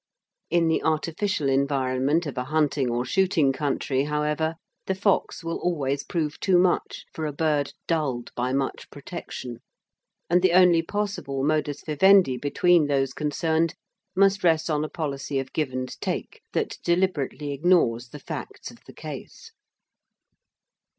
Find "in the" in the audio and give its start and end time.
0.49-0.81